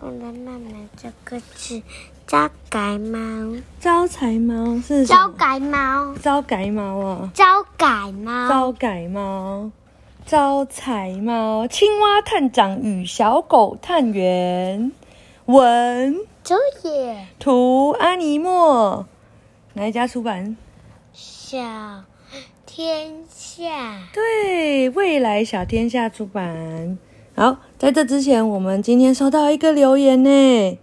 [0.00, 1.82] 我的妈妈这个是
[2.24, 3.18] 招财猫，
[3.80, 9.70] 招财猫是招财猫，招财猫啊，招财猫，招财猫，
[10.24, 14.92] 招财猫，青蛙探长与小狗探员，
[15.46, 16.16] 文。
[16.44, 19.04] 周野，图阿尼莫，
[19.72, 20.56] 哪一家出版？
[21.12, 21.58] 小
[22.64, 26.96] 天下，对，未来小天下出版。
[27.34, 30.78] 好，在这之前，我们今天收到一个留言呢，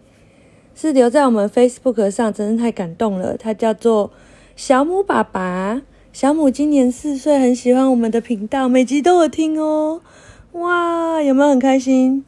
[0.73, 3.36] 是留在我们 Facebook 上，真是太感动了。
[3.36, 4.12] 他叫做
[4.55, 5.81] 小母爸爸，
[6.13, 10.00] 小母今年四岁，很喜欢我们的频道，每集都有听哦。
[10.53, 12.23] 哇，有没有很开心？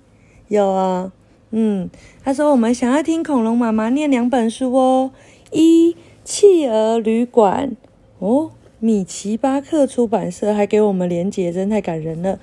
[0.49, 1.13] 有啊，
[1.51, 1.89] 嗯，
[2.21, 5.11] 他说我们想要听恐龙妈妈念两本书哦，
[5.51, 7.77] 一企鹅旅馆
[8.19, 12.37] 哦，米奇巴克出版社还给我们连结，真太感人了。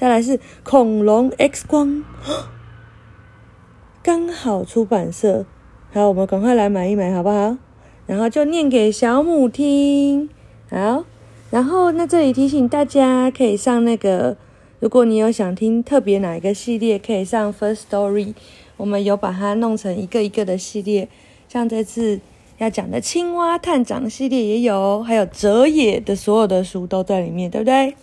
[0.00, 2.02] 再来是恐龙 X 光，
[4.02, 5.44] 刚好出版社，
[5.92, 7.58] 好，我们赶快来买一买，好不好？
[8.06, 10.30] 然后就念给小母听，
[10.70, 11.04] 好。
[11.50, 14.38] 然后那这里提醒大家，可以上那个，
[14.78, 18.32] 如果你有想听特别哪一个系列，可以上 First Story，
[18.78, 21.10] 我们有把它弄成一个一个的系列，
[21.46, 22.20] 像这次
[22.56, 27.94] 要讲的青蛙探长系列也有，还有哲野的所有的书都在里面，对不对？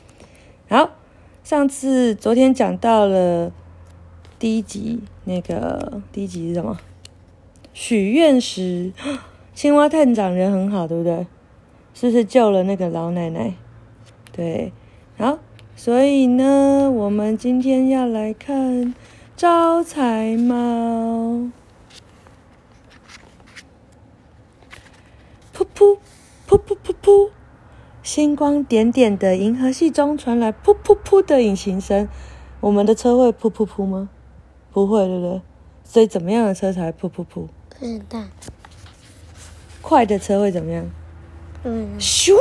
[0.69, 0.91] 好。
[1.47, 3.53] 上次昨天讲到了
[4.37, 6.77] 第一集，那个第一集是什么？
[7.73, 8.91] 许愿石，
[9.55, 11.25] 青蛙探长人很好，对不对？
[11.93, 13.53] 是不是救了那个老奶奶？
[14.33, 14.73] 对，
[15.17, 15.39] 好，
[15.77, 18.93] 所以呢，我们今天要来看
[19.37, 21.49] 招财猫。
[25.55, 25.97] 噗噗
[26.45, 27.29] 噗噗噗噗。
[28.07, 32.07] 星光点点的银河系中传来噗噗噗的引擎声，
[32.61, 34.07] 我们的车会噗噗噗吗？
[34.71, 35.41] 不会，对不对？
[35.83, 37.47] 所以怎么样的车才会噗噗噗？
[37.67, 38.23] 不知道。
[39.81, 40.89] 快的车会怎么样？
[41.65, 41.99] 嗯。
[41.99, 42.31] 咻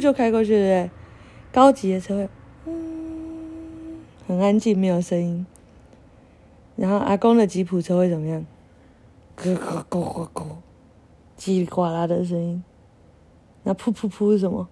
[0.00, 0.90] 就开过去，对不对？
[1.50, 2.28] 高级的车会，
[2.66, 5.44] 嗯，很安静，没有声音。
[6.76, 8.46] 然后阿公的吉普车会怎么样？
[9.34, 10.58] 咯咯咯咯咯，
[11.36, 12.62] 叽里呱啦的声音。
[13.64, 14.68] 那噗噗噗是什么？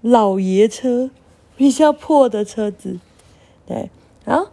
[0.00, 1.10] 老爷车，
[1.56, 2.98] 比较破的车子。
[3.66, 3.90] 对，
[4.24, 4.50] 好，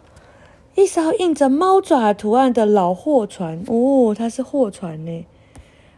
[0.74, 5.26] 一艘印着猫爪图案的老货船哦，它是货船呢，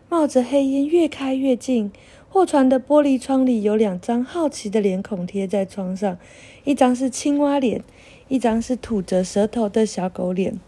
[0.09, 1.93] 冒着黑烟越开越近。
[2.29, 6.19] 货船的玻璃窗里有两张好奇的脸孔贴在窗上，
[6.65, 7.85] 一张是青蛙脸，
[8.27, 10.59] 一张是吐着舌头的小狗脸。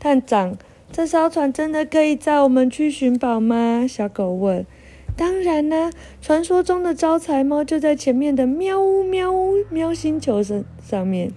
[0.00, 0.56] 探长，
[0.90, 3.86] 这艘船真的可以载我们去寻宝吗？
[3.86, 4.64] 小狗问。
[5.16, 9.32] 当然啦，传说中的招财猫就在前面的喵喵
[9.70, 11.32] 喵星球上上面。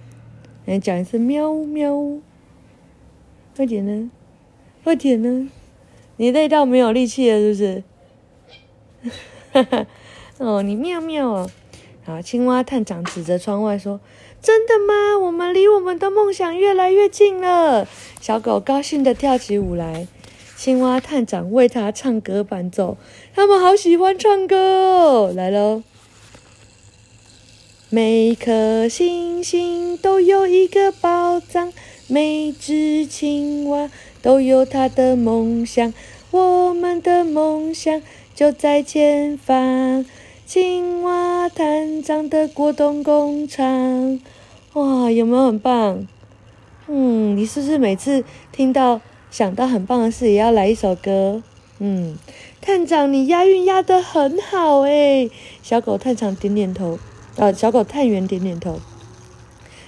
[0.64, 2.18] 来讲一次喵喵，
[3.54, 4.10] 快点呢，
[4.82, 5.48] 快点呢，
[6.16, 9.12] 你累到没有力气了是不是？
[9.52, 9.86] 哈哈，
[10.38, 11.50] 哦，你妙妙哦。
[12.04, 14.00] 好，青蛙探长指着窗外说
[14.42, 15.18] ：“真的吗？
[15.26, 17.86] 我们离我们的梦想越来越近了。”
[18.20, 20.06] 小狗高兴地跳起舞来。
[20.66, 22.96] 青蛙探长为他唱歌伴奏，
[23.36, 25.32] 他们好喜欢唱歌哦！
[25.32, 25.84] 来喽，
[27.88, 31.72] 每颗星星都有一个宝藏，
[32.08, 33.88] 每只青蛙
[34.20, 35.94] 都有它的梦想，
[36.32, 38.02] 我们的梦想
[38.34, 40.04] 就在前方，
[40.44, 44.20] 青蛙探长的果冻工厂。
[44.72, 46.04] 哇，有没有很棒？
[46.88, 49.00] 嗯，你是不是每次听到？
[49.36, 51.42] 想到很棒的事，也要来一首歌。
[51.78, 52.16] 嗯，
[52.62, 55.30] 探长，你押韵押得很好诶。
[55.62, 56.98] 小狗探长点点头，
[57.36, 58.80] 啊，小狗探员点点头。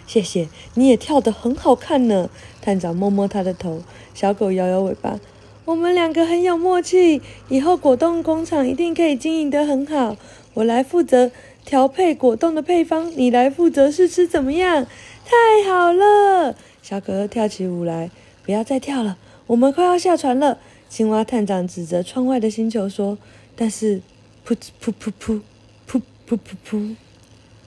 [0.07, 2.29] 谢谢，你也跳得很好看呢。
[2.61, 3.81] 探长摸摸他的头，
[4.13, 5.19] 小狗摇摇尾巴。
[5.65, 10.19] 我们两个很有默契，以后果冻工厂一定可以经营得很好。
[10.53, 11.31] 我来负责
[11.65, 14.87] 调配果冻的配方，你来负责试吃，怎么样？
[15.25, 16.55] 太好了！
[16.83, 18.11] 小狗又跳起舞来。
[18.45, 19.17] 不要再跳了。
[19.49, 20.59] 我们快要下船了，
[20.91, 23.17] 青蛙探长指着窗外的星球说
[23.57, 24.03] ：“但是，
[24.47, 25.41] 噗噗噗噗，
[25.89, 26.97] 噗噗噗噗，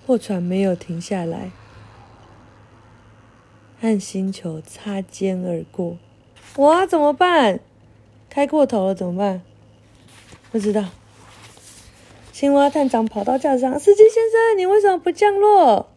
[0.05, 1.51] 货船没有停下来，
[3.79, 5.97] 和星球擦肩而过。
[6.57, 7.59] 哇，怎么办？
[8.29, 9.41] 开过头了，怎么办？
[10.51, 10.85] 不知道。”
[12.31, 15.89] 青蛙探长跑到架子上：“司机先生，你为什么不降落？”“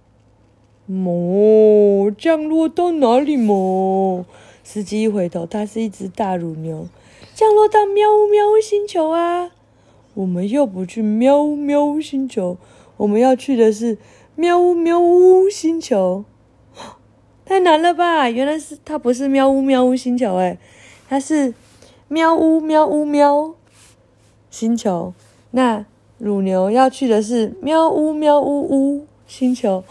[0.88, 4.25] 哞，降落到哪里哞？”
[4.64, 6.88] 司机一回头，它是一只大乳牛，
[7.34, 9.50] 降落到喵喵星球啊！
[10.14, 12.56] 我们又不去喵喵星球，
[12.96, 13.99] 我们要去的是
[14.34, 14.99] 喵喵
[15.50, 16.25] 星球。
[17.44, 18.31] 太难了吧？
[18.31, 20.58] 原来是它不是喵呜喵呜星球诶，
[21.08, 21.52] 它是
[22.08, 23.55] 喵呜喵呜喵
[24.50, 25.12] 星球。
[25.50, 25.84] 那
[26.17, 29.84] 乳牛要去的是喵呜喵呜呜星球，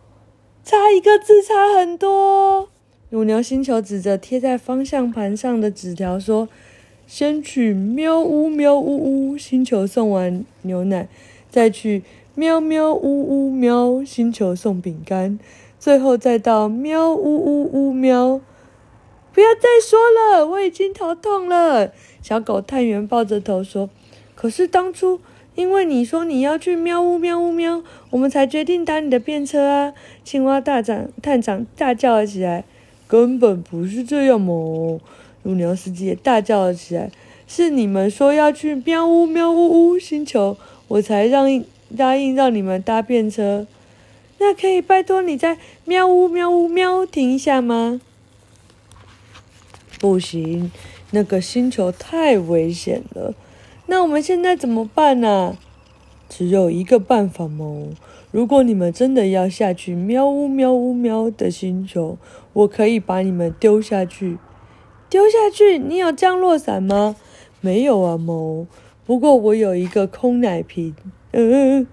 [0.62, 2.68] 差一个字差很多。
[3.12, 6.48] 乳牛星球指着贴在方向盘上的纸条说
[7.06, 11.06] ：“先去喵呜喵呜呜星球送完牛奶，
[11.50, 12.04] 再去
[12.34, 15.38] 喵喵呜呜喵星球送饼干。”
[15.78, 18.40] 最后再到喵呜呜呜喵，
[19.34, 21.92] 不要再说了，我已经头痛了。
[22.22, 23.90] 小狗探员抱着头说
[24.34, 25.20] ：“可是当初
[25.54, 29.92] 因为你说你要去喵呜喵呜喵，我们才决定搭你的便车啊！”
[30.24, 32.64] 青蛙大长探长大叫了起来
[33.12, 34.54] ：“根本不是这样嘛！”
[35.44, 37.10] 乳牛司机也大叫了起来
[37.46, 40.56] ：“是你们说要去喵呜喵呜呜星球，
[40.88, 41.62] 我才让
[41.94, 43.66] 答应让你们搭便车。”
[44.40, 48.00] 那可以拜托你在喵呜喵呜喵停一下吗？
[50.00, 50.72] 不行，
[51.10, 53.34] 那个星球太危险了。
[53.88, 55.58] 那我们现在怎么办呢？
[56.30, 57.88] 只有一个办法嘛。
[58.30, 62.16] 如果你们真的要下去喵呜喵呜喵的星球，
[62.52, 64.38] 我可以把你们丢下去。
[65.08, 65.78] 丢下去？
[65.78, 67.16] 你有降落伞吗？
[67.60, 68.66] 没有啊，猫。
[69.04, 70.94] 不过我有一个空奶瓶。
[71.32, 71.86] 嗯。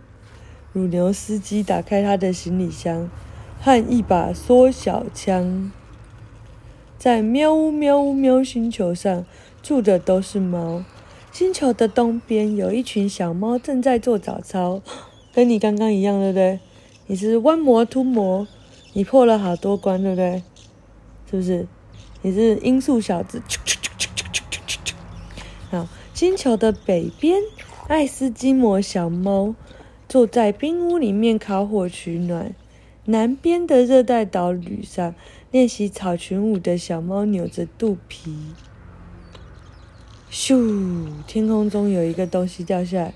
[0.72, 3.10] 乳牛司机打开他的行李箱
[3.60, 5.72] 和一把缩小枪。
[6.98, 9.26] 在喵呜喵呜喵星球上
[9.64, 10.84] 住的都是猫。
[11.32, 14.82] 星球的东边有一群小猫正在做早操，
[15.34, 16.60] 跟你刚刚一样，对不对？
[17.08, 18.48] 你是弯魔突魔，
[18.94, 20.44] 你破了好多关，对不对？
[21.30, 21.68] 是不是？
[22.24, 23.40] 你是音速小子。
[25.70, 27.40] 好，星球的北边，
[27.88, 29.54] 爱斯基摩小猫。
[30.08, 32.56] 坐在冰屋里面烤火取暖。
[33.06, 35.14] 南边的热带岛屿上，
[35.52, 38.36] 练习草裙舞的小猫扭着肚皮。
[40.32, 41.12] 咻！
[41.28, 43.14] 天空中有一个东西掉下来，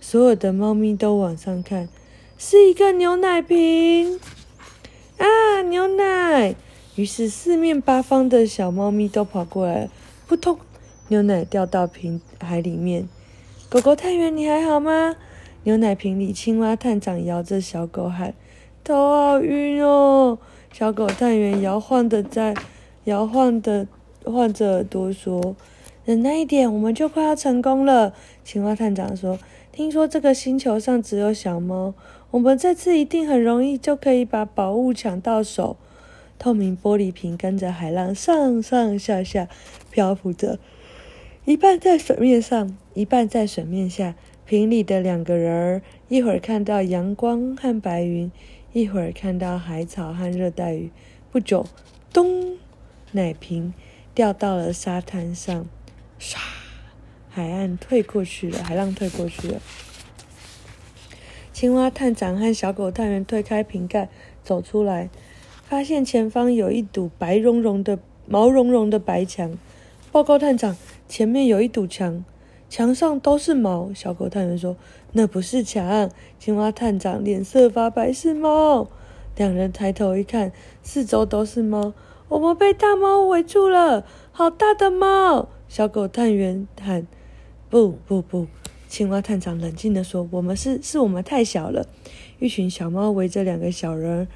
[0.00, 1.88] 所有的猫咪都往上看，
[2.38, 4.20] 是一个牛奶瓶。
[5.18, 6.54] 啊，牛奶！
[6.96, 9.90] 于是四面八方的小猫咪都跑过来，
[10.26, 10.58] 扑通，
[11.08, 13.06] 牛奶掉到瓶海里面。
[13.68, 15.14] 狗狗探员，你还好吗？
[15.64, 18.32] 牛奶瓶里，青蛙探长摇着小狗喊
[18.82, 20.38] ：“头好晕哦！”
[20.72, 22.54] 小狗探员摇晃的在
[23.04, 23.86] 摇晃的
[24.24, 25.54] 晃着耳朵说
[26.06, 29.38] ：“忍耐一点，我们就快要成功了。”青蛙探长说
[29.70, 31.92] ：“听说这个星球上只有小猫，
[32.30, 35.76] 我们这次一定很容易就可以把宝物抢到手。”
[36.38, 39.48] 透明玻璃瓶跟着海浪上上下下
[39.90, 40.58] 漂浮着，
[41.44, 44.14] 一半在水面上，一半在水面下。
[44.44, 48.30] 瓶里的两个人儿，一会儿看到阳光和白云，
[48.72, 50.92] 一会儿看到海草和热带鱼。
[51.32, 51.66] 不久，
[52.12, 52.56] 咚，
[53.10, 53.74] 奶瓶
[54.14, 55.66] 掉到了沙滩上，
[56.20, 56.36] 唰，
[57.28, 59.60] 海岸退过去了，海浪退过去了。
[61.52, 64.08] 青蛙探长和小狗探员推开瓶盖，
[64.44, 65.10] 走出来，
[65.68, 69.58] 发现前方有一堵白茸茸的、毛茸茸的白墙。
[70.12, 70.76] 报告探长，
[71.08, 72.24] 前面有一堵墙。
[72.68, 74.76] 墙上都是毛，小狗探员说
[75.12, 76.08] ：“那不是墙。”
[76.38, 78.86] 青蛙探长脸色发白，是猫。
[79.36, 80.52] 两人抬头一看，
[80.82, 81.92] 四周都是猫。
[82.28, 85.48] 我们被大猫围住了，好大的猫！
[85.68, 87.06] 小狗探员喊
[87.68, 88.46] ：“不不不！”
[88.88, 91.86] 青蛙探长冷静地说：“我们是是我们太小了。”
[92.38, 94.26] 一群小猫围着两个小人儿，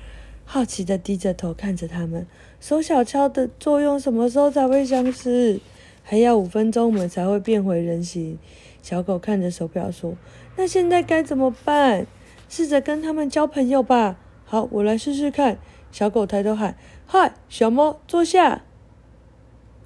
[0.53, 2.27] 好奇地低着头看着他们。
[2.59, 5.61] 手小敲的作用什么时候才会消失？
[6.03, 8.37] 还要五分钟，我们才会变回人形。
[8.83, 10.17] 小狗看着手表说
[10.59, 12.05] ：“那现在该怎么办？
[12.49, 15.57] 试着跟他们交朋友吧。”好，我来试试看。
[15.93, 16.75] 小狗抬头喊
[17.07, 18.63] ：“嗨，小猫，坐下。”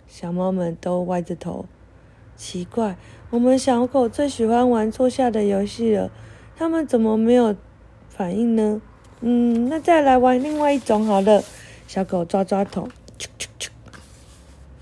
[0.08, 1.66] 小猫们都歪着头。
[2.36, 2.96] 奇怪，
[3.28, 6.10] 我们小狗最喜欢玩坐下的游戏了，
[6.56, 7.54] 他们怎么没有
[8.08, 8.80] 反应呢？
[9.26, 11.42] 嗯，那再来玩另外一种好了。
[11.88, 13.68] 小狗抓抓头，啾啾啾，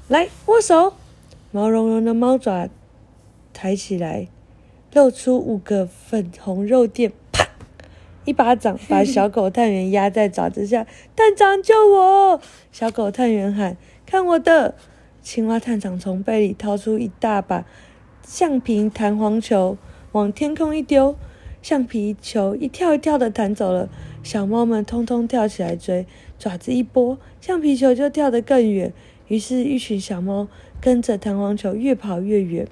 [0.08, 0.94] 来握手。
[1.52, 2.68] 毛茸茸的猫爪
[3.52, 4.26] 抬起来，
[4.92, 7.46] 露出五个粉红肉垫，啪！
[8.24, 10.88] 一巴掌把小狗探员压在爪子下。
[11.14, 12.40] 探长救我！
[12.72, 14.74] 小狗探员喊：“看我的！”
[15.22, 17.64] 青蛙探长从背里掏出一大把
[18.24, 19.76] 橡皮弹簧球，
[20.10, 21.14] 往天空一丢，
[21.62, 23.88] 橡皮球一跳一跳的弹走了。
[24.22, 26.06] 小猫们通通跳起来追，
[26.38, 28.92] 爪子一拨，橡皮球就跳得更远。
[29.28, 30.48] 于是，一群小猫。
[30.80, 32.66] 跟着弹簧球越跑越远，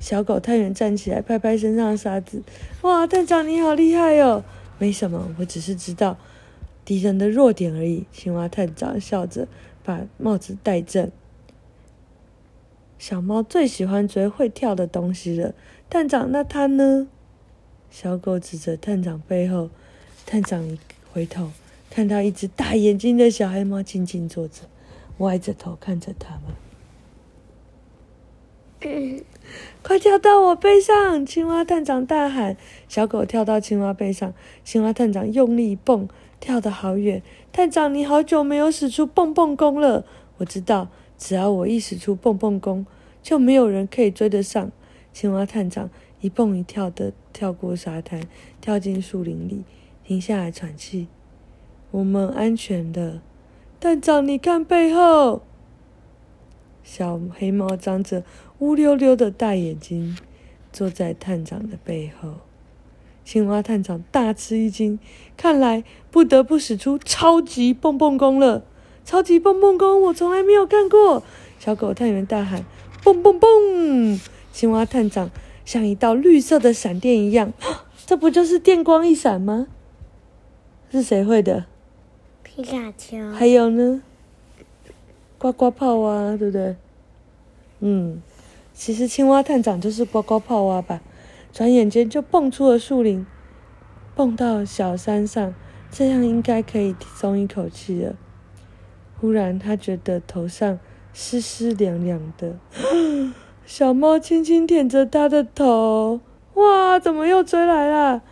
[0.00, 2.42] 小狗探员站起来，拍拍身上的沙子。
[2.80, 4.42] 哇，探长你好厉害哟！
[4.78, 6.16] 没什么，我只是知道
[6.86, 8.06] 敌人的弱点而已。
[8.10, 9.46] 青蛙探长笑着
[9.84, 11.12] 把帽子戴正。
[12.98, 15.52] 小猫最喜欢追会跳的东西了。
[15.90, 17.08] 探长，那它呢？
[17.94, 19.70] 小狗指着探长背后。
[20.26, 20.76] 探长一
[21.12, 21.52] 回头，
[21.90, 24.62] 看到一只大眼睛的小黑猫静静坐着，
[25.18, 26.52] 歪着头看着他们。
[29.80, 31.24] 快跳到我背上！
[31.24, 32.56] 青蛙探长大喊。
[32.88, 34.34] 小狗跳到青蛙背上，
[34.64, 36.08] 青蛙探长用力一蹦，
[36.40, 37.22] 跳得好远。
[37.52, 40.04] 探长，你好久没有使出蹦蹦功了。
[40.38, 42.84] 我知道，只要我一使出蹦蹦功，
[43.22, 44.72] 就没有人可以追得上。
[45.12, 45.88] 青蛙探长
[46.24, 48.22] 一蹦一跳的跳过沙滩，
[48.58, 49.62] 跳进树林里，
[50.02, 51.06] 停下来喘气。
[51.90, 53.20] 我们安全的。
[53.78, 55.42] 探长，你看背后，
[56.82, 58.24] 小黑猫张着
[58.60, 60.16] 乌溜溜的大眼睛，
[60.72, 62.36] 坐在探长的背后。
[63.22, 64.98] 青蛙探长大吃一惊，
[65.36, 68.64] 看来不得不使出超级蹦蹦功了。
[69.04, 71.22] 超级蹦蹦功，我从来没有看过。
[71.58, 72.64] 小狗探员大喊
[73.04, 74.18] ：“蹦蹦蹦！”
[74.50, 75.30] 青蛙探长
[75.64, 77.52] 像一道绿色的闪电一样，
[78.06, 79.66] 这不就是电光一闪吗？
[80.90, 81.66] 是谁会的？
[82.42, 83.32] 皮卡丘。
[83.32, 84.02] 还有呢？
[85.38, 86.76] 呱呱泡蛙，对不对？
[87.80, 88.22] 嗯，
[88.72, 91.00] 其实青蛙探长就是呱呱泡蛙吧？
[91.52, 93.26] 转眼间就蹦出了树林，
[94.14, 95.54] 蹦到小山上，
[95.90, 98.16] 这样应该可以松一口气了。
[99.20, 100.78] 忽然，他觉得头上
[101.12, 102.56] 湿湿凉凉的。
[103.66, 106.20] 小猫轻轻舔着它的头，
[106.54, 106.98] 哇！
[106.98, 108.22] 怎么又追来了？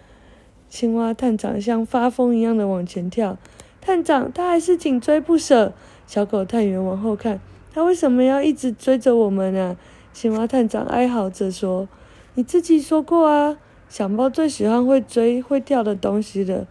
[0.69, 3.39] 青蛙探长像发疯一样的往前跳。
[3.81, 5.73] 探长，他还是紧追不舍。
[6.07, 7.41] 小狗探员往后看，
[7.73, 9.77] 他为什么要一直追着我们呢？
[10.13, 11.89] 青蛙探长哀嚎着说
[12.35, 13.57] ：“你自己说过啊，
[13.89, 16.67] 小猫最喜欢会追会跳的东西了。”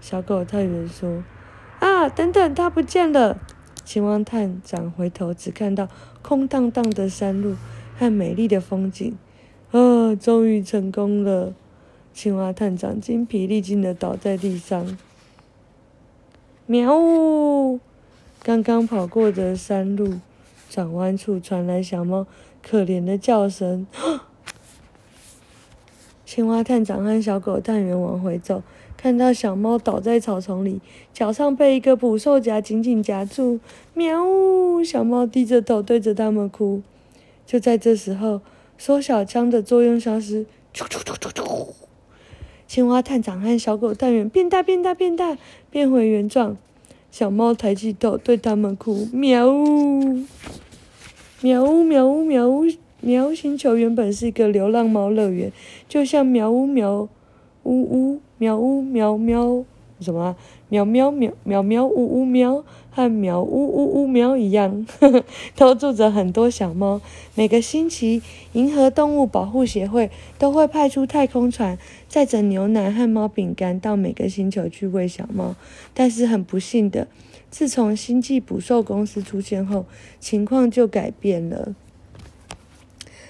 [0.00, 1.22] 小狗探员说
[1.80, 3.38] ：“啊，等等，它不见了。”
[3.84, 5.88] 青蛙探长回头，只看到
[6.22, 7.56] 空荡荡的山路。
[7.98, 9.16] 和美丽的风景，
[9.70, 11.54] 啊，终于成功了！
[12.12, 14.96] 青蛙探长精疲力尽的倒在地上。
[16.66, 17.80] 喵呜！
[18.42, 20.14] 刚刚跑过的山路
[20.68, 22.26] 转弯处传来小猫
[22.62, 23.86] 可怜的叫声。
[26.24, 28.62] 青蛙探长和小狗探员往回走，
[28.96, 30.80] 看到小猫倒在草丛里，
[31.12, 33.60] 脚上被一个捕兽夹紧紧夹住。
[33.94, 34.82] 喵呜！
[34.84, 36.82] 小猫低着头对着他们哭。
[37.46, 38.40] 就在这时候，
[38.76, 41.68] 缩小枪的作用消失，啾啾啾啾啾，
[42.66, 45.38] 青蛙探长和小狗探员变大变大变大，
[45.70, 46.56] 变回原状。
[47.12, 50.24] 小猫抬起头对他们哭，喵呜，
[51.40, 52.66] 喵呜喵呜喵呜
[53.00, 53.32] 喵！
[53.32, 55.52] 星球原本是一个流浪猫乐园，
[55.88, 57.08] 就像喵呜喵
[57.62, 59.64] 呜呜喵呜喵喵
[60.00, 60.36] 什么啊？
[60.68, 67.00] 喵喵喵喵喵呜呜喵，和喵呜呜呜喵一样，呵呵，都住着很多小猫。
[67.36, 68.20] 每个星期，
[68.52, 75.54] 银河动物保护协会都会派出太空船，载着牛奶和猫饼干到每个星球去喂小猫。
[75.94, 77.06] 但是很不幸的，
[77.48, 79.86] 自从星际捕兽公司出现后，
[80.18, 81.76] 情况就改变了。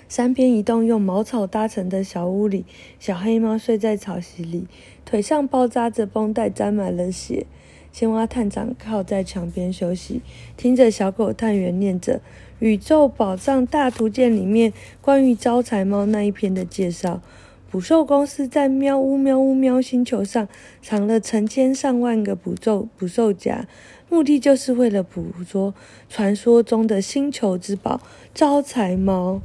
[0.09, 2.65] 三边一栋用茅草搭成的小屋里，
[3.01, 4.69] 小黑猫睡在草席里，
[5.07, 7.47] 腿上包扎着绷带，沾满了血。
[7.93, 10.21] 青蛙探长靠在墙边休息，
[10.59, 12.19] 听着小狗探员念着
[12.59, 17.23] 《宇宙宝藏大图鉴》里面关于招财猫那一篇的介绍。
[17.71, 20.47] 捕兽公司在喵呜喵呜喵星球上
[20.83, 23.67] 藏了成千上万个捕兽捕兽夹，
[24.09, 25.75] 目的就是为了捕捉
[26.09, 28.01] 传说中的星球之宝——
[28.35, 29.41] 招财猫。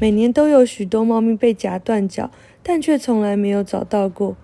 [0.00, 2.30] 每年都有许多猫咪被夹断脚，
[2.62, 4.36] 但却从来没有找到过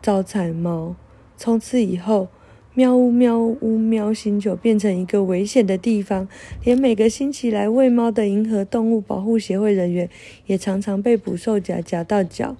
[0.00, 0.94] 招财猫。
[1.36, 2.28] 从此以后，
[2.74, 6.28] 喵呜喵呜喵星球变成一个危险的地方，
[6.64, 10.08] 连每个星期来喂猫的银河动物保护协会人员
[10.46, 12.56] 也常常被捕兽夹夹到脚。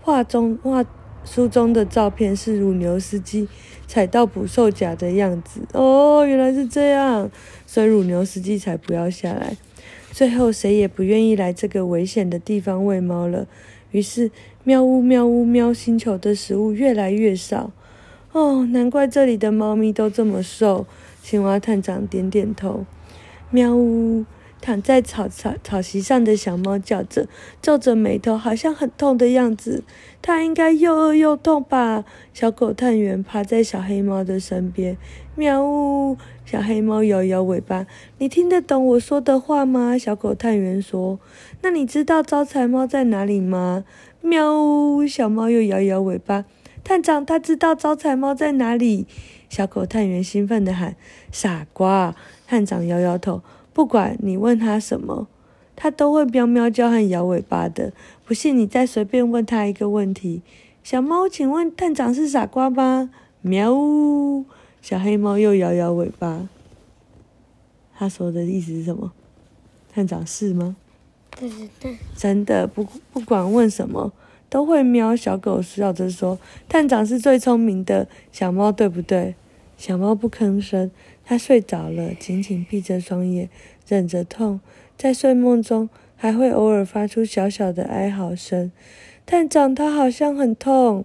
[0.00, 0.84] 画中画
[1.24, 3.46] 书中的照片是乳牛司机
[3.86, 5.60] 踩到捕兽夹的样子。
[5.72, 7.30] 哦，原来是这样，
[7.66, 9.56] 所以乳牛司机才不要下来。
[10.10, 13.46] 最后，谁也不愿意来这个危险的地方喂猫了。
[13.92, 14.30] 于是，
[14.64, 17.72] 喵呜喵呜喵星球的食物越来越少。
[18.30, 20.86] 哦，难怪这里的猫咪都这么瘦。
[21.20, 22.84] 青蛙探长点点头。
[23.50, 24.24] 喵呜，
[24.60, 27.26] 躺在草草草席上的小猫叫着，
[27.60, 29.82] 皱着眉头，好像很痛的样子。
[30.22, 32.04] 它应该又饿又痛吧？
[32.32, 34.96] 小狗探员趴在小黑猫的身边。
[35.34, 36.16] 喵呜。
[36.44, 37.86] 小黑猫摇摇尾巴，
[38.18, 39.96] 你听得懂我说的话吗？
[39.96, 41.18] 小狗探员说。
[41.62, 43.84] 那你知道招财猫在哪里吗？
[44.22, 46.44] 喵呜，小猫又摇摇尾巴。
[46.84, 49.06] 探长，他知道招财猫在哪里。
[49.48, 50.96] 小狗探员兴奋地喊
[51.30, 52.14] ：“傻瓜！”
[52.46, 55.26] 探长摇摇头，不管你问他什么，
[55.76, 57.92] 他都会喵喵叫和摇尾巴的。
[58.24, 60.42] 不信你再随便问他一个问题。
[60.82, 63.10] 小猫，请问探长是傻瓜吗？
[63.40, 64.44] 喵呜！
[64.80, 66.48] 小黑猫又摇摇尾巴。
[67.94, 69.12] 他说的意思是什么？
[69.92, 70.76] 探长是吗？
[71.38, 71.90] 不是的。
[72.16, 74.12] 真的，不不管问什么，
[74.48, 75.16] 都会喵。
[75.16, 79.34] 小狗笑着说：“探长是最聪明的小猫，对不对？”
[79.76, 80.90] 小猫不吭声，
[81.24, 83.48] 它睡着了，紧紧闭着双眼，
[83.88, 84.60] 忍着痛，
[84.96, 88.70] 在睡梦中还会偶尔发出小小的哀嚎声。
[89.26, 91.04] 探长，他好像很痛。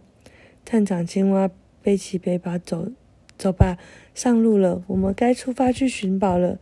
[0.64, 1.50] 探长青蛙
[1.82, 2.90] 背起背包走，
[3.38, 3.78] 走吧，
[4.14, 6.60] 上路了，我们该出发去寻宝了。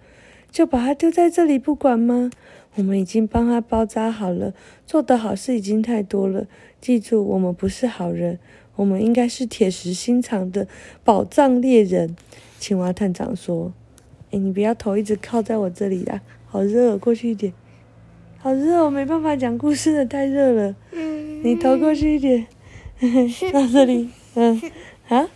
[0.52, 2.30] 就把它丢在这里不管吗？
[2.76, 4.54] 我们已经帮他包扎好了，
[4.86, 6.46] 做的好事已经太多了。
[6.82, 8.38] 记住，我们不是好人，
[8.76, 10.68] 我们应该是铁石心肠的
[11.04, 12.16] 宝藏猎人。
[12.60, 13.74] 青蛙探长说
[14.32, 17.54] ：“哎，你不要头一直靠在我这里啦，好热，过去一点。
[18.38, 20.76] 好热，我没办法讲故事了，太热了。
[20.92, 22.46] 嗯，你头过去一点，
[23.54, 24.10] 到这里。
[24.36, 24.62] 嗯，
[25.08, 25.30] 啊，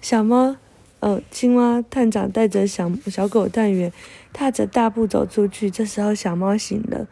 [0.00, 0.56] 小猫。”
[1.00, 3.92] 哦，青蛙探长带着小小狗探员
[4.32, 5.70] 踏着大步走出去。
[5.70, 7.06] 这时候，小猫醒了，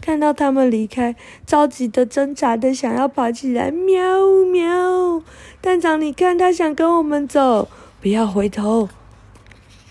[0.00, 1.16] 看到他们离开，
[1.46, 4.02] 着急的挣扎的想要跑起来，喵
[4.52, 5.22] 喵！
[5.62, 7.68] 探长，你看，他想跟我们走，
[8.00, 8.88] 不要回头！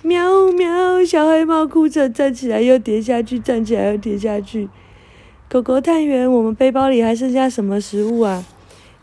[0.04, 1.04] 喵喵！
[1.04, 4.70] 小黑猫哭着站起来，又跌下去，站起来又跌下去。
[5.50, 8.46] 狗狗探员，我们背包里还剩下什么食物啊？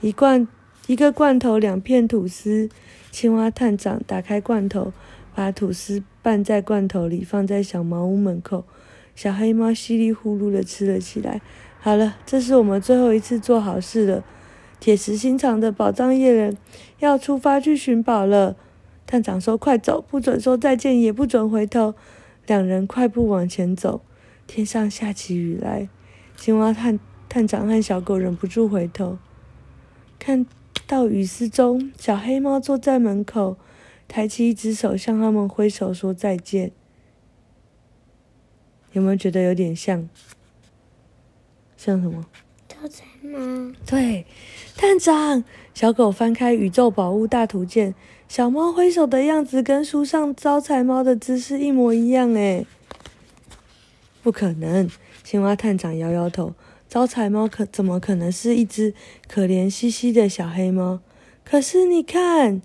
[0.01, 0.47] 一罐，
[0.87, 2.71] 一个罐头，两片吐司。
[3.17, 4.93] 青蛙探长打开罐头，
[5.35, 8.67] 把吐司拌在罐头里，放在小茅屋门口。
[9.15, 11.41] 小黑猫稀里呼噜的吃了起来。
[11.81, 14.23] 好了，这是我们最后一次做好事了。
[14.81, 16.59] 铁石心肠的宝藏猎人
[16.99, 18.55] 要出发去寻宝了。
[19.07, 21.95] 探长说：“快走，不准说再见，也不准回头。”
[22.47, 24.03] 两人快步往前走。
[24.47, 25.89] 天上下起雨来。
[26.37, 29.17] 青蛙探探长和小狗忍不住回头
[30.19, 30.45] 看。
[30.87, 33.57] 到雨丝中，小黑猫坐在门口，
[34.07, 36.71] 抬起一只手向他们挥手说再见。
[38.93, 40.09] 有没有觉得有点像？
[41.77, 42.25] 像什么？
[42.69, 43.75] 招财猫。
[43.85, 44.25] 对，
[44.77, 45.43] 探长。
[45.75, 47.95] 小狗翻开宇宙宝物大图鉴，
[48.29, 52.33] 小猫挥手的样子跟书上招财猫的姿势一模一样。
[52.33, 52.65] 诶，
[54.23, 54.89] 不可能！
[55.23, 56.55] 青蛙探长摇摇头。
[56.89, 58.95] 招财猫可怎么可能是一只
[59.29, 61.01] 可怜兮兮的小黑猫？
[61.45, 62.63] 可是你看，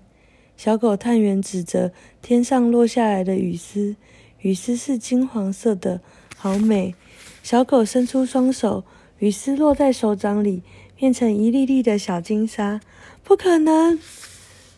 [0.56, 3.96] 小狗探员指着天上落下来的雨丝，
[4.40, 6.00] 雨丝是金黄色的，
[6.36, 6.94] 好美。
[7.42, 8.84] 小狗伸出双手，
[9.18, 10.62] 雨丝落在手掌里，
[10.96, 12.80] 变成一粒粒的小金沙。
[13.24, 13.98] 不可能！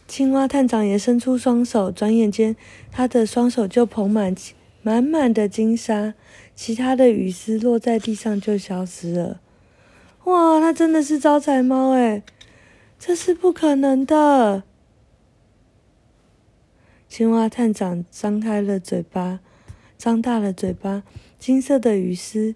[0.06, 2.56] 青蛙探长也伸出双手，转眼间
[2.90, 4.34] 他的双手就捧满
[4.82, 6.14] 满满的金沙。
[6.54, 9.40] 其他的雨丝落在地上就消失了。
[10.24, 12.22] 哇，它真的是招财猫诶，
[12.98, 14.62] 这是不可能的。
[17.08, 19.40] 青蛙探长张开了嘴巴，
[19.98, 21.02] 张大了嘴巴。
[21.38, 22.54] 金色的雨丝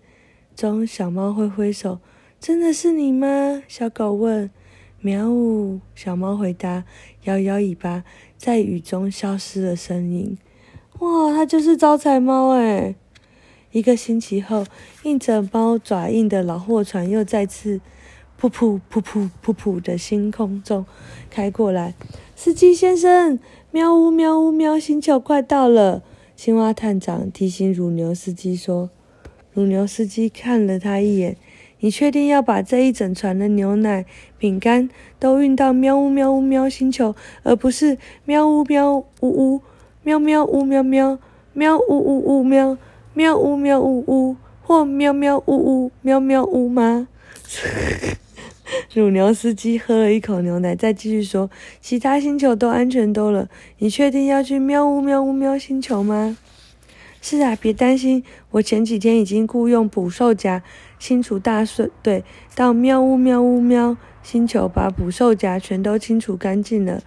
[0.56, 2.00] 中，小猫挥挥手
[2.40, 4.50] ：“真的是你吗？”小狗问。
[5.00, 6.84] “喵呜！”小猫回答，
[7.24, 8.02] 摇摇尾巴，
[8.36, 10.38] 在雨中消失了身影。
[11.00, 12.96] 哇，它就是招财猫诶。
[13.72, 14.64] 一个星期后，
[15.02, 17.80] 印着猫爪印的老货船又再次
[18.40, 20.86] 噗噗噗噗噗噗的星空中
[21.28, 21.94] 开过来。
[22.34, 23.38] 司机先生，
[23.70, 26.02] 喵呜喵呜喵，星球快到了！
[26.34, 28.90] 青蛙探长提醒乳牛司机说。
[29.52, 31.36] 乳牛司机看了他一眼
[31.80, 34.06] ：“你确定要把这一整船的牛奶、
[34.38, 39.60] 饼干都运到喵呜喵呜喵星球，而不是喵呜喵呜呜
[40.04, 41.18] 喵喵呜喵喵
[41.52, 42.78] 喵呜呜呜喵？”
[43.18, 47.08] 喵呜喵呜呜，或喵喵呜呜喵喵呜吗？
[48.94, 51.50] 乳牛司机喝了一口牛奶，再继续说
[51.82, 56.38] ：“其他星球都安全多了，你确定要去喵呜喵呜喵星球吗
[57.20, 60.62] ？”“是啊，别担心，我前几天已经雇佣捕兽夹
[61.00, 61.64] 清除大
[62.00, 62.22] 队
[62.54, 67.02] 到喵呜喵呜喵星球，把捕兽夹全都清除干净了。”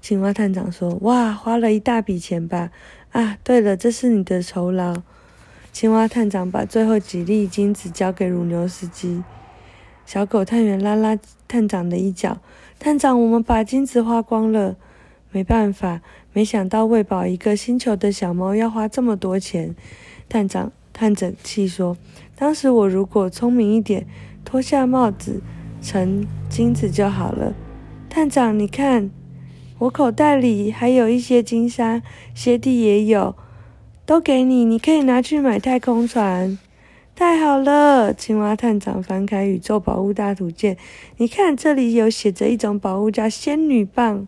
[0.00, 2.70] 青蛙探长说：“哇，花了一大笔钱吧？
[3.10, 4.96] 啊，对了，这是你的酬劳。”
[5.72, 9.24] 青蛙探长把最后几粒金子交给乳牛司机，
[10.04, 12.38] 小狗探员拉拉探长的衣角
[12.78, 14.76] ：“探长，我们把金子花光了，
[15.30, 16.02] 没办法，
[16.34, 19.74] 没想到喂饱一个星球的小猫要花这么多钱。”
[20.28, 21.96] 探长叹着气说
[22.36, 24.06] ：“当时我如果聪明一点，
[24.44, 25.40] 脱下帽子
[25.80, 27.54] 盛金子就好了。”
[28.10, 29.10] 探长，你看，
[29.78, 32.02] 我口袋里还有一些金沙，
[32.34, 33.34] 鞋底也有，
[34.04, 36.58] 都给你，你可以拿去买太空船。
[37.14, 40.76] 太好了，青蛙探长翻开宇宙宝物大图鉴，
[41.18, 44.26] 你看这里有写着一种宝物叫仙女棒。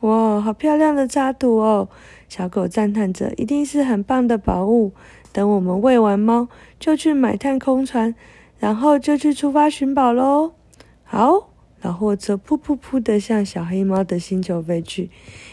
[0.00, 1.88] 哇，好漂亮的插图哦！
[2.28, 4.92] 小狗赞叹着，一定是很棒的宝物。
[5.32, 6.48] 等我们喂完猫，
[6.80, 8.14] 就去买太空船，
[8.58, 10.54] 然后就去出发寻宝喽。
[11.04, 11.51] 好，
[11.82, 15.10] 老货车噗噗噗的向小黑猫的星球飞去。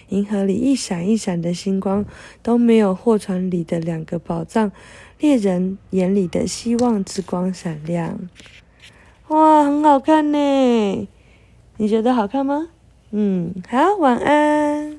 [0.09, 2.05] 银河里一闪一闪的星光，
[2.41, 4.71] 都没有货船里的两个宝藏
[5.19, 8.19] 猎人眼里的希望之光闪亮。
[9.27, 11.07] 哇，很好看呢！
[11.77, 12.69] 你觉得好看吗？
[13.11, 14.98] 嗯，好，晚安。